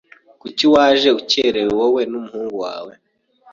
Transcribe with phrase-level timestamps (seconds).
[0.41, 2.93] Kuki waje ukererewe wowe n’umuhungu wawe?